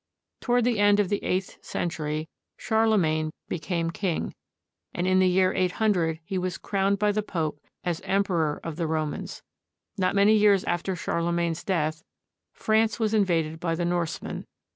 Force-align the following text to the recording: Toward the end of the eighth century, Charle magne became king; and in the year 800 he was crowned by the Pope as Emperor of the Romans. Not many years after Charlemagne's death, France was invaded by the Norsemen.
Toward 0.39 0.63
the 0.63 0.79
end 0.79 0.99
of 0.99 1.09
the 1.09 1.23
eighth 1.23 1.63
century, 1.63 2.27
Charle 2.57 2.97
magne 2.97 3.29
became 3.47 3.91
king; 3.91 4.33
and 4.95 5.05
in 5.05 5.19
the 5.19 5.27
year 5.27 5.53
800 5.53 6.19
he 6.25 6.39
was 6.39 6.57
crowned 6.57 6.97
by 6.97 7.11
the 7.11 7.21
Pope 7.21 7.59
as 7.83 8.01
Emperor 8.01 8.59
of 8.63 8.77
the 8.77 8.87
Romans. 8.87 9.43
Not 9.99 10.15
many 10.15 10.33
years 10.33 10.63
after 10.63 10.95
Charlemagne's 10.95 11.63
death, 11.63 12.01
France 12.51 12.99
was 12.99 13.13
invaded 13.13 13.59
by 13.59 13.75
the 13.75 13.85
Norsemen. 13.85 14.45